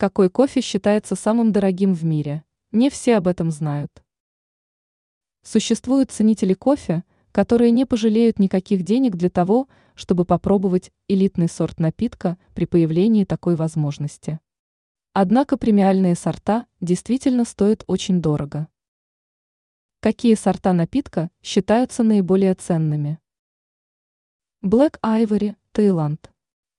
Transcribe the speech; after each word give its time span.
Какой 0.00 0.30
кофе 0.30 0.60
считается 0.60 1.16
самым 1.16 1.50
дорогим 1.50 1.92
в 1.92 2.04
мире? 2.04 2.44
Не 2.70 2.88
все 2.88 3.16
об 3.16 3.26
этом 3.26 3.50
знают. 3.50 4.04
Существуют 5.42 6.12
ценители 6.12 6.54
кофе, 6.54 7.02
которые 7.32 7.72
не 7.72 7.84
пожалеют 7.84 8.38
никаких 8.38 8.84
денег 8.84 9.16
для 9.16 9.28
того, 9.28 9.66
чтобы 9.96 10.24
попробовать 10.24 10.92
элитный 11.08 11.48
сорт 11.48 11.80
напитка 11.80 12.38
при 12.54 12.64
появлении 12.64 13.24
такой 13.24 13.56
возможности. 13.56 14.38
Однако 15.14 15.56
премиальные 15.56 16.14
сорта 16.14 16.66
действительно 16.80 17.44
стоят 17.44 17.82
очень 17.88 18.22
дорого. 18.22 18.68
Какие 19.98 20.36
сорта 20.36 20.72
напитка 20.74 21.28
считаются 21.42 22.04
наиболее 22.04 22.54
ценными? 22.54 23.18
Black 24.64 25.00
Ivory, 25.02 25.56
Таиланд. 25.72 26.30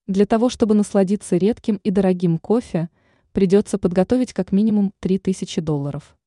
Для 0.07 0.25
того, 0.25 0.47
чтобы 0.47 0.73
насладиться 0.73 1.35
редким 1.35 1.81
и 1.83 1.91
дорогим 1.91 2.37
кофе, 2.37 2.89
придется 3.31 3.77
подготовить 3.77 4.33
как 4.33 4.51
минимум 4.51 4.93
3000 4.99 5.61
долларов. 5.61 6.17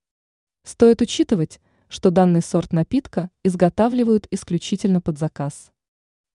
Стоит 0.64 1.00
учитывать, 1.02 1.60
что 1.88 2.10
данный 2.10 2.42
сорт 2.42 2.72
напитка 2.72 3.30
изготавливают 3.44 4.26
исключительно 4.30 5.00
под 5.00 5.18
заказ. 5.18 5.72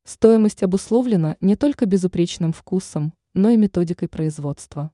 Стоимость 0.03 0.63
обусловлена 0.63 1.37
не 1.41 1.55
только 1.55 1.85
безупречным 1.85 2.53
вкусом, 2.53 3.13
но 3.33 3.49
и 3.49 3.57
методикой 3.57 4.07
производства. 4.07 4.91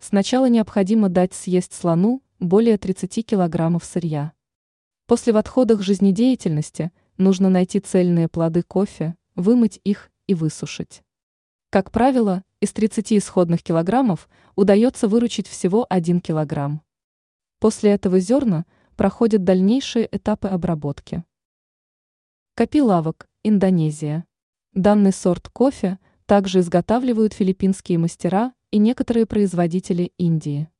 Сначала 0.00 0.48
необходимо 0.48 1.08
дать 1.08 1.32
съесть 1.32 1.72
слону 1.72 2.22
более 2.40 2.76
30 2.76 3.24
килограммов 3.24 3.84
сырья. 3.84 4.32
После 5.06 5.32
в 5.32 5.36
отходах 5.36 5.82
жизнедеятельности 5.82 6.92
нужно 7.16 7.48
найти 7.48 7.80
цельные 7.80 8.28
плоды 8.28 8.62
кофе, 8.62 9.16
вымыть 9.34 9.80
их 9.84 10.10
и 10.26 10.34
высушить. 10.34 11.02
Как 11.70 11.90
правило, 11.90 12.44
из 12.64 12.72
30 12.72 13.12
исходных 13.12 13.62
килограммов 13.62 14.26
удается 14.56 15.06
выручить 15.06 15.46
всего 15.46 15.86
1 15.90 16.20
килограмм. 16.20 16.80
После 17.60 17.90
этого 17.90 18.20
зерна 18.20 18.64
проходят 18.96 19.44
дальнейшие 19.44 20.08
этапы 20.10 20.48
обработки. 20.48 21.24
Капилавок, 22.54 23.28
Индонезия. 23.42 24.24
Данный 24.72 25.12
сорт 25.12 25.50
кофе 25.50 25.98
также 26.24 26.60
изготавливают 26.60 27.34
филиппинские 27.34 27.98
мастера 27.98 28.54
и 28.70 28.78
некоторые 28.78 29.26
производители 29.26 30.12
Индии. 30.16 30.70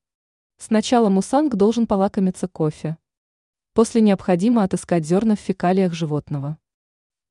Сначала 0.56 1.10
мусанг 1.10 1.54
должен 1.54 1.86
полакомиться 1.86 2.48
кофе. 2.48 2.96
После 3.74 4.00
необходимо 4.00 4.62
отыскать 4.62 5.04
зерна 5.04 5.36
в 5.36 5.40
фекалиях 5.40 5.92
животного. 5.92 6.56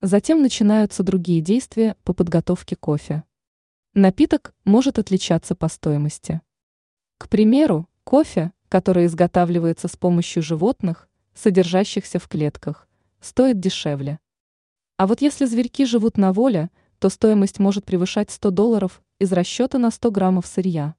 Затем 0.02 0.44
начинаются 0.44 1.02
другие 1.02 1.42
действия 1.42 1.98
по 2.04 2.14
подготовке 2.14 2.76
кофе. 2.76 3.24
Напиток 3.96 4.56
может 4.66 4.98
отличаться 4.98 5.54
по 5.54 5.68
стоимости. 5.68 6.42
К 7.20 7.30
примеру, 7.30 7.88
кофе, 8.04 8.52
который 8.68 9.06
изготавливается 9.06 9.88
с 9.88 9.96
помощью 9.96 10.42
животных, 10.42 11.08
содержащихся 11.36 12.18
в 12.18 12.28
клетках, 12.28 12.88
стоит 13.22 13.60
дешевле. 13.60 14.20
А 14.98 15.06
вот 15.06 15.22
если 15.22 15.46
зверьки 15.46 15.86
живут 15.86 16.18
на 16.18 16.34
воле, 16.34 16.72
то 16.98 17.10
стоимость 17.10 17.60
может 17.60 17.86
превышать 17.86 18.32
100 18.32 18.50
долларов 18.50 19.04
из 19.20 19.32
расчета 19.32 19.78
на 19.78 19.92
100 19.92 20.10
граммов 20.10 20.48
сырья. 20.48 20.96